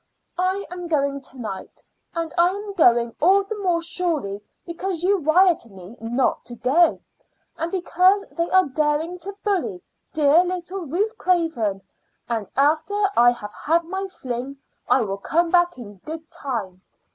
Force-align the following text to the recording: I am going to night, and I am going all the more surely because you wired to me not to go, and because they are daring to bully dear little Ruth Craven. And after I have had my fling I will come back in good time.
I 0.39 0.65
am 0.71 0.87
going 0.87 1.21
to 1.21 1.37
night, 1.37 1.79
and 2.15 2.33
I 2.35 2.49
am 2.49 2.73
going 2.73 3.15
all 3.21 3.43
the 3.43 3.59
more 3.59 3.83
surely 3.83 4.41
because 4.65 5.03
you 5.03 5.19
wired 5.19 5.59
to 5.59 5.69
me 5.69 5.95
not 6.01 6.43
to 6.45 6.55
go, 6.55 7.01
and 7.55 7.71
because 7.71 8.25
they 8.31 8.49
are 8.49 8.65
daring 8.65 9.19
to 9.19 9.35
bully 9.43 9.79
dear 10.11 10.43
little 10.43 10.87
Ruth 10.87 11.15
Craven. 11.19 11.83
And 12.27 12.51
after 12.57 12.95
I 13.15 13.29
have 13.29 13.53
had 13.53 13.83
my 13.83 14.07
fling 14.07 14.57
I 14.89 15.01
will 15.01 15.17
come 15.19 15.51
back 15.51 15.77
in 15.77 15.97
good 15.97 16.31
time. 16.31 16.81